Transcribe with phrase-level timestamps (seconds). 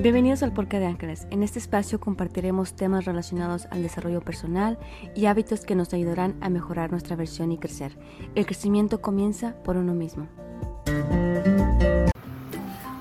[0.00, 1.26] Bienvenidos al Porca de Ángeles.
[1.32, 4.78] En este espacio compartiremos temas relacionados al desarrollo personal
[5.16, 7.98] y hábitos que nos ayudarán a mejorar nuestra versión y crecer.
[8.36, 10.28] El crecimiento comienza por uno mismo.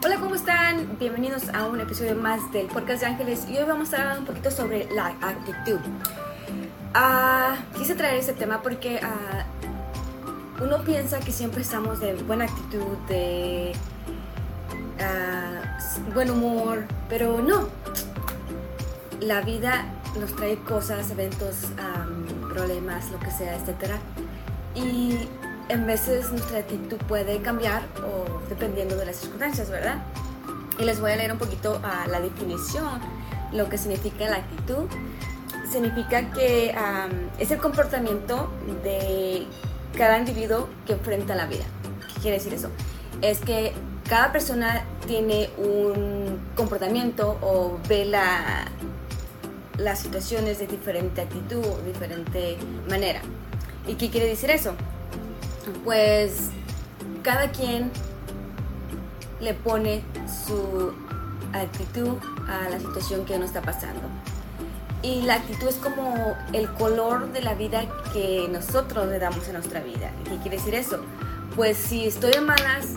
[0.04, 0.98] Hola, ¿cómo están?
[0.98, 4.26] Bienvenidos a un episodio más del Podcast de Ángeles y hoy vamos a hablar un
[4.26, 5.80] poquito sobre la actitud.
[6.96, 9.46] Ah, quise traer este tema porque ah,
[10.64, 13.74] uno piensa que siempre estamos de buena actitud, de
[15.00, 15.78] ah,
[16.14, 17.68] buen humor, pero no.
[19.20, 19.86] La vida
[20.20, 21.56] nos trae cosas, eventos,
[22.54, 23.94] problemas, lo que sea, etc.
[24.76, 25.28] Y
[25.70, 29.98] en veces nuestra actitud puede cambiar o dependiendo de las circunstancias, ¿verdad?
[30.80, 33.00] Y les voy a leer un poquito a la definición,
[33.52, 34.88] lo que significa la actitud.
[35.72, 36.74] Significa que
[37.40, 38.50] es el comportamiento
[38.84, 39.46] de
[39.98, 41.66] cada individuo que enfrenta la vida.
[42.14, 42.70] ¿Qué quiere decir eso?
[43.22, 43.74] Es que
[44.08, 48.66] cada persona tiene un comportamiento o ve la,
[49.78, 52.58] las situaciones de diferente actitud, diferente
[52.90, 53.22] manera.
[53.88, 54.74] ¿Y qué quiere decir eso?
[55.84, 56.50] Pues
[57.22, 57.92] cada quien
[59.40, 60.04] le pone
[60.46, 60.94] su
[61.54, 64.02] actitud a la situación que uno está pasando.
[65.04, 69.54] Y la actitud es como el color de la vida que nosotros le damos a
[69.54, 70.12] nuestra vida.
[70.24, 71.02] ¿Qué quiere decir eso?
[71.56, 72.88] Pues si estoy de malas,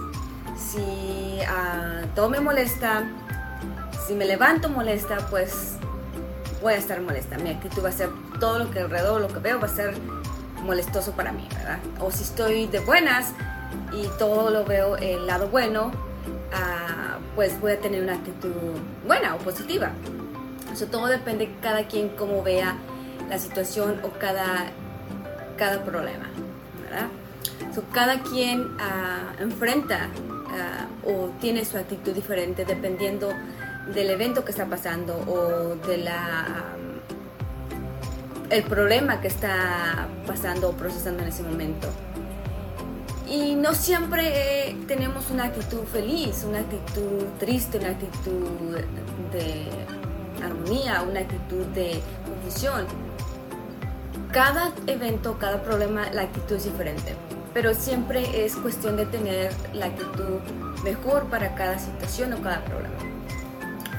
[0.70, 3.02] si uh, todo me molesta,
[4.06, 5.76] si me levanto molesta, pues
[6.62, 7.38] voy a estar molesta.
[7.38, 9.94] Mi actitud va a ser todo lo que alrededor, lo que veo va a ser
[10.64, 11.78] molestoso para mí, ¿verdad?
[12.00, 13.32] O si estoy de buenas
[13.92, 18.52] y todo lo veo el lado bueno, uh, pues voy a tener una actitud
[19.06, 19.90] buena o positiva.
[20.72, 22.76] Eso todo depende de cada quien cómo vea
[23.28, 24.66] la situación o cada,
[25.56, 26.26] cada problema,
[26.82, 27.08] ¿verdad?
[27.92, 30.08] cada quien ah, enfrenta
[30.50, 33.30] ah, o tiene su actitud diferente dependiendo
[33.94, 36.76] del evento que está pasando o de la
[38.50, 41.88] el problema que está pasando o procesando en ese momento.
[43.28, 48.76] Y no siempre tenemos una actitud feliz, una actitud triste, una actitud
[49.32, 49.66] de
[50.44, 52.86] armonía, una actitud de confusión.
[54.32, 57.14] Cada evento, cada problema, la actitud es diferente,
[57.52, 60.40] pero siempre es cuestión de tener la actitud
[60.84, 62.96] mejor para cada situación o cada problema.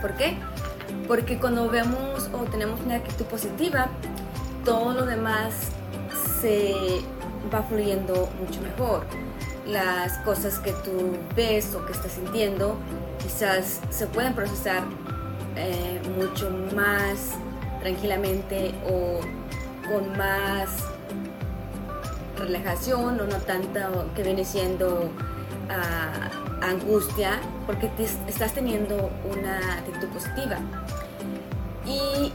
[0.02, 0.38] ¿Por qué?
[1.08, 3.90] Porque cuando vemos o tenemos una actitud positiva,
[4.66, 5.54] todo lo demás
[6.42, 7.02] se
[7.54, 9.06] va fluyendo mucho mejor.
[9.68, 12.78] Las cosas que tú ves o que estás sintiendo
[13.22, 14.84] quizás se pueden procesar
[15.56, 17.34] eh, mucho más
[17.82, 19.20] tranquilamente o
[19.88, 20.70] con más
[22.42, 25.10] relajación o no tanto que viene siendo
[25.70, 26.30] ah,
[26.62, 27.90] angustia porque
[28.28, 30.58] estás teniendo una actitud positiva.
[31.86, 32.32] Y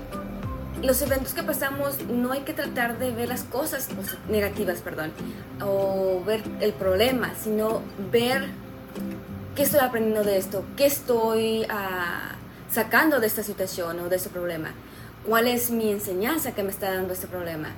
[0.82, 3.88] los eventos que pasamos no hay que tratar de ver las cosas
[4.28, 5.12] negativas, perdón,
[5.64, 8.48] o ver el problema, sino ver
[9.54, 14.28] qué estoy aprendiendo de esto, qué estoy uh, sacando de esta situación o de este
[14.28, 14.70] problema?
[15.26, 17.70] ¿Cuál es mi enseñanza que me está dando este problema?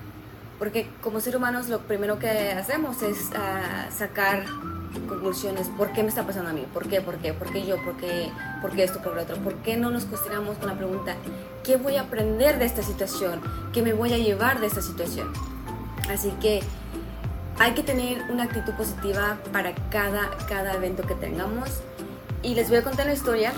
[0.58, 4.44] Porque como seres humanos lo primero que hacemos es ah, sacar
[5.08, 5.68] conclusiones.
[5.68, 6.66] ¿Por qué me está pasando a mí?
[6.72, 7.00] ¿Por qué?
[7.00, 7.32] ¿Por qué?
[7.32, 7.82] ¿Por qué yo?
[7.84, 8.30] ¿Por qué,
[8.60, 9.00] ¿Por qué esto?
[9.00, 9.36] ¿Por lo otro?
[9.36, 11.14] ¿Por qué no nos cuestionamos con la pregunta,
[11.62, 13.40] ¿qué voy a aprender de esta situación?
[13.72, 15.32] ¿Qué me voy a llevar de esta situación?
[16.10, 16.60] Así que
[17.58, 21.70] hay que tener una actitud positiva para cada, cada evento que tengamos.
[22.42, 23.52] Y les voy a contar una historia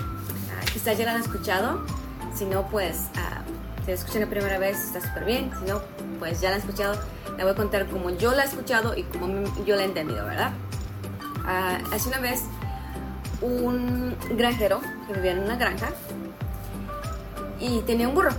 [0.71, 1.81] quizás ya la han escuchado.
[2.33, 5.51] Si no, pues uh, si la escuchan la primera vez está súper bien.
[5.59, 5.81] Si no,
[6.21, 6.93] pues ya la han escuchado.
[7.35, 10.23] La voy a contar como yo la he escuchado y como yo la he entendido,
[10.23, 10.53] ¿verdad?
[11.43, 12.43] Uh, hace una vez
[13.41, 15.89] un granjero que vivía en una granja
[17.59, 18.29] y tenía un burro.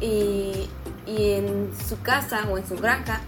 [0.00, 0.70] Y,
[1.08, 3.20] y en su casa o en su granja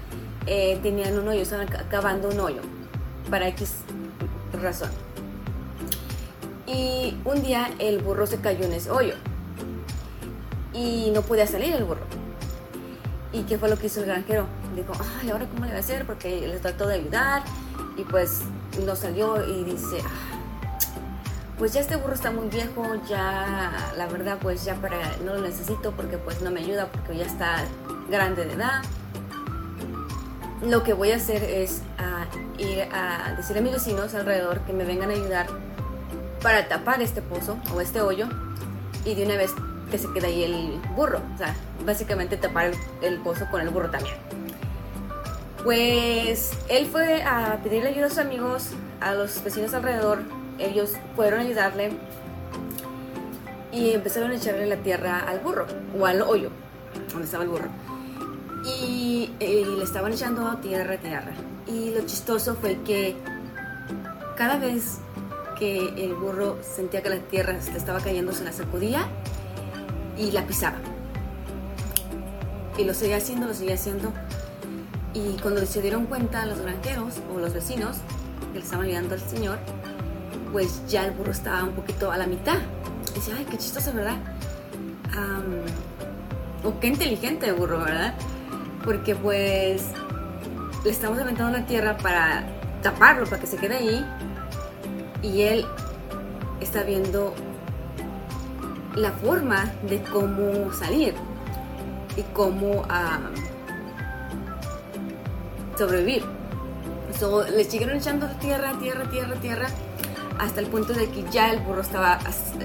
[0.47, 2.61] eh, tenían un hoyo, estaban cavando un hoyo
[3.29, 3.73] para X
[4.63, 4.91] razón.
[6.65, 9.15] Y un día el burro se cayó en ese hoyo
[10.73, 12.20] y no podía salir el burro.
[13.33, 14.47] ¿Y qué fue lo que hizo el granjero?
[14.75, 16.05] Dijo, ay, ¿ahora cómo le va a hacer?
[16.05, 17.43] Porque le trató de ayudar
[17.97, 18.41] y pues
[18.85, 20.41] no salió y dice, ah,
[21.59, 25.43] pues ya este burro está muy viejo, ya la verdad pues ya para, no lo
[25.43, 27.65] necesito porque pues no me ayuda porque ya está
[28.11, 28.83] grande de edad.
[30.63, 32.27] Lo que voy a hacer es ah,
[32.59, 35.47] ir a decirle a mis vecinos alrededor que me vengan a ayudar
[36.43, 38.27] para tapar este pozo o este hoyo
[39.05, 39.55] y de una vez
[39.91, 41.21] que se quede ahí el burro.
[41.35, 41.55] O sea,
[41.85, 42.73] básicamente tapar
[43.03, 44.15] el, pozo con el burro también.
[45.65, 48.71] Pues él fue a pedirle ayuda a sus amigos,
[49.01, 50.23] a los vecinos alrededor.
[50.59, 51.93] Ellos fueron a ayudarle.
[53.73, 55.67] y empezaron a echarle la tierra al burro
[55.99, 56.51] o al hoyo
[57.11, 57.69] donde estaba el burro.
[58.65, 61.33] Y, y le estaban echando tierra, tierra.
[61.67, 63.17] Y lo chistoso fue que
[64.37, 64.99] cada vez
[65.59, 69.07] que el burro sentía que la tierra se le estaba cayendo, se la sacudía
[70.21, 70.77] y la pisaba.
[72.77, 74.13] Y lo seguía haciendo, lo seguía haciendo.
[75.15, 77.97] Y cuando se dieron cuenta los granjeros o los vecinos
[78.53, 79.59] que le estaban ayudando al señor,
[80.53, 82.59] pues ya el burro estaba un poquito a la mitad.
[83.11, 84.19] Y decía, ay, qué chistoso, ¿verdad?
[86.63, 88.15] o qué inteligente el burro, ¿verdad?
[88.85, 89.83] Porque pues
[90.85, 92.45] le estamos aventando la tierra para
[92.83, 94.07] taparlo, para que se quede ahí.
[95.23, 95.67] Y él
[96.61, 97.35] está viendo
[98.95, 101.15] la forma de cómo salir
[102.17, 102.85] y cómo
[105.77, 106.25] sobrevivir.
[107.19, 109.67] So, le siguieron echando tierra, tierra, tierra, tierra,
[110.39, 112.19] hasta el punto de que ya el burro estaba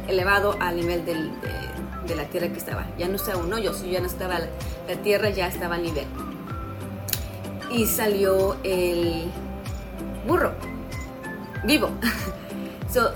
[0.08, 2.86] elevado al nivel de, la tierra que estaba.
[2.98, 6.06] Ya no estaba un hoyo, ya no estaba la, tierra, ya estaba al nivel.
[7.72, 9.26] Y salió el
[10.28, 10.54] burro,
[11.66, 11.90] vivo.
[12.92, 13.12] so,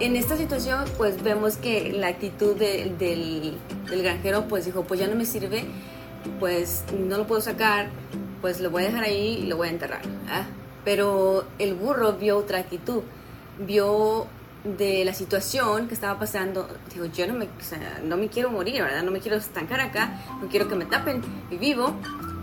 [0.00, 3.56] en esta situación, pues vemos que la actitud del, del,
[4.02, 5.64] granjero, pues dijo, pues ya no me sirve,
[6.38, 7.90] pues no lo puedo sacar,
[8.40, 10.00] pues lo voy a dejar ahí y lo voy a enterrar.
[10.84, 13.02] Pero el burro vio otra actitud,
[13.58, 14.26] vio
[14.64, 17.48] de la situación que estaba pasando, dijo, yo no me,
[18.04, 19.02] no me quiero morir, ¿verdad?
[19.02, 21.94] No me quiero estancar acá, no quiero que me tapen y vivo.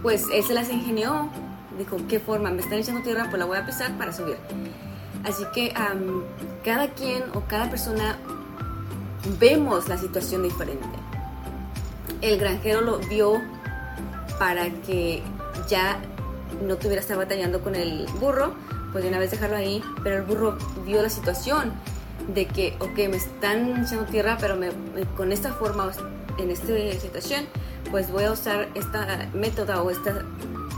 [0.04, 1.30] Pues él se las ingenió,
[1.78, 2.52] dijo, ¿qué forma?
[2.52, 4.38] Me están echando tierra, pues la voy a pisar para subir.
[5.28, 5.74] Así que
[6.64, 8.18] cada quien o cada persona
[9.40, 10.88] vemos la situación diferente.
[12.22, 13.42] El granjero lo vio
[14.40, 15.22] para que
[15.68, 16.00] ya
[16.66, 18.54] no tuviera que estar batallando con el burro,
[18.94, 21.74] pues de una vez dejarlo ahí, pero el burro vio la situación
[22.34, 24.58] de que, ok, me están echando tierra, pero
[25.18, 25.92] con esta forma,
[26.38, 26.68] en esta
[27.02, 27.46] situación,
[27.92, 30.24] pues voy a usar esta método o esta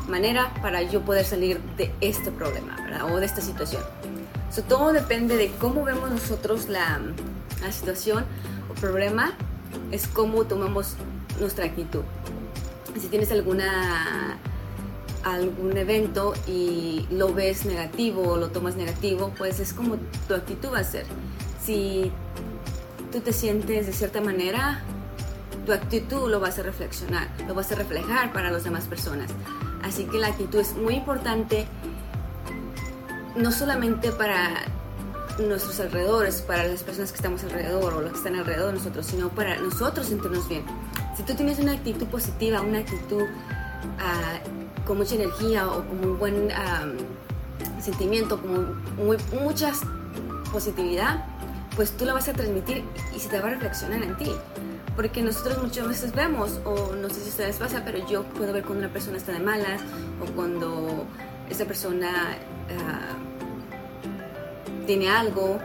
[0.07, 2.75] manera para yo poder salir de este problema.
[3.13, 3.81] O de esta situación.
[4.51, 6.99] So, todo depende de cómo vemos nosotros la,
[7.61, 8.25] la situación
[8.69, 9.33] o problema,
[9.91, 10.95] es cómo tomamos
[11.39, 12.01] nuestra actitud.
[12.99, 14.39] Si tienes alguna
[15.23, 19.97] algún evento y lo ves negativo o lo tomas negativo, pues es como
[20.27, 21.05] tu actitud va a ser.
[21.63, 22.11] Si
[23.11, 24.81] tú te sientes de cierta manera,
[25.65, 29.29] tu actitud lo vas a reflexionar, lo vas a reflejar para las demás personas.
[29.83, 31.67] Así que la actitud es muy importante,
[33.35, 34.65] no solamente para
[35.39, 39.05] nuestros alrededores, para las personas que estamos alrededor o los que están alrededor de nosotros,
[39.05, 40.63] sino para nosotros sentirnos bien.
[41.15, 46.19] Si tú tienes una actitud positiva, una actitud uh, con mucha energía o con un
[46.19, 46.49] buen
[47.81, 49.71] sentimiento, con muy, mucha
[50.51, 51.23] positividad,
[51.75, 52.83] pues tú la vas a transmitir
[53.15, 54.31] y se te va a reflexionar en ti.
[54.95, 58.51] Porque nosotros muchas veces vemos, o no sé si a ustedes pasa, pero yo puedo
[58.51, 59.81] ver cuando una persona está de malas
[60.21, 61.05] o cuando
[61.49, 62.37] esa persona
[62.77, 63.17] ah,
[64.85, 65.59] tiene algo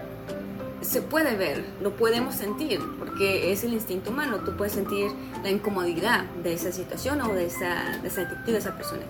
[0.84, 4.40] se puede ver, lo podemos sentir, porque es el instinto humano.
[4.44, 5.10] Tú puedes sentir
[5.42, 9.02] la incomodidad de esa situación o de esa, de esa actitud de esa persona.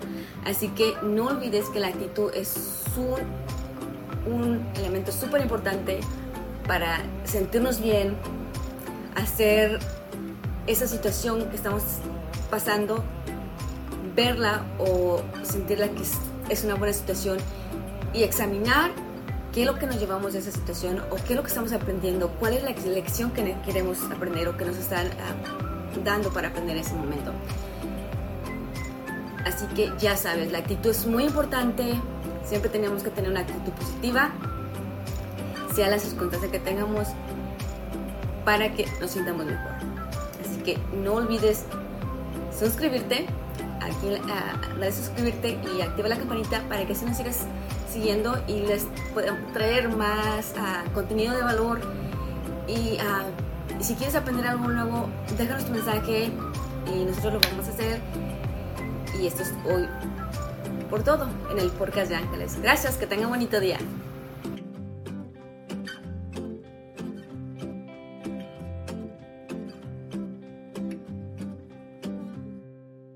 [0.44, 6.00] Así que no olvides que la actitud es un, un elemento súper importante
[6.66, 8.16] para sentirnos bien,
[9.16, 9.80] hacer
[10.66, 11.82] esa situación que estamos
[12.50, 13.02] pasando,
[14.14, 16.02] verla o sentirla que
[16.48, 17.38] es, una buena situación
[18.12, 18.90] y examinar
[19.52, 21.72] qué es lo que nos llevamos de esa situación o qué es lo que estamos
[21.72, 26.48] aprendiendo, cuál es la lección que queremos aprender o que nos están ah, dando para
[26.48, 27.32] aprender en ese momento.
[29.44, 32.00] Así que ya sabes, la actitud es muy importante,
[32.44, 34.32] siempre tenemos que tener una actitud positiva,
[35.74, 37.08] sea la circunstancia que tengamos,
[38.44, 39.72] para que nos sintamos mejor.
[40.40, 41.64] Así que no olvides
[42.56, 43.26] suscribirte,
[43.84, 47.46] aquí uh, de suscribirte y activa la campanita para que así nos sigas
[47.90, 51.80] siguiendo y les puedan traer más uh, contenido de valor.
[52.66, 56.30] Y, uh, si quieres aprender algo nuevo, déjanos tu mensaje
[56.86, 58.00] y nosotros lo vamos a hacer.
[59.20, 59.88] Y esto es hoy
[60.90, 62.58] por todo en el podcast de Ángeles.
[62.60, 63.78] Gracias, que tengan un bonito día.